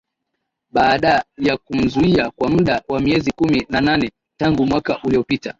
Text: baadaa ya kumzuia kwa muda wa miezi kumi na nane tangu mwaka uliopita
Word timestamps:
baadaa 0.71 1.23
ya 1.37 1.57
kumzuia 1.57 2.31
kwa 2.31 2.49
muda 2.49 2.81
wa 2.87 2.99
miezi 2.99 3.31
kumi 3.31 3.65
na 3.69 3.81
nane 3.81 4.11
tangu 4.37 4.65
mwaka 4.65 4.99
uliopita 5.03 5.49